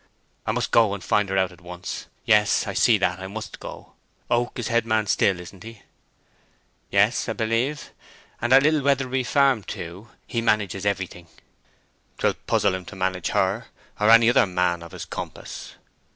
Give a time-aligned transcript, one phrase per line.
[0.47, 3.93] "I must go and find her out at once—O yes, I see that—I must go.
[4.31, 5.83] Oak is head man still, isn't he?"
[6.89, 7.91] "Yes, 'a b'lieve.
[8.41, 10.07] And at Little Weatherbury Farm too.
[10.25, 11.27] He manages everything."
[12.17, 13.67] "'Twill puzzle him to manage her,
[13.99, 15.75] or any other man of his compass!"